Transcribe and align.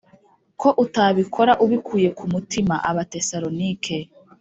ko 0.61 0.69
utabikora 0.83 1.51
ubikuye 1.65 2.07
ku 2.17 2.25
mutima 2.33 2.75
Abatesalonike 2.89 3.97